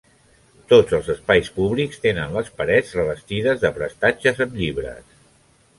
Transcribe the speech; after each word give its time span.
Tots 0.71 0.95
els 0.97 1.09
espais 1.13 1.51
públics 1.57 2.01
tenen 2.07 2.33
les 2.39 2.49
parets 2.63 2.97
revestides 3.01 3.61
de 3.67 3.73
prestatges 3.79 4.45
amb 4.49 4.63
llibres. 4.65 5.21